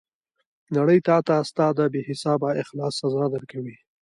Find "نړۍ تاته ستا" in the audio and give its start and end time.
0.75-1.67